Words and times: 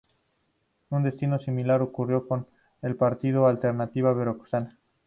Un 0.89 1.03
destino 1.03 1.37
similar 1.37 1.83
ocurrió 1.83 2.27
con 2.27 2.47
el 2.81 2.95
partido 2.95 3.45
Alternativa 3.45 4.11
Veracruzana. 4.11 4.75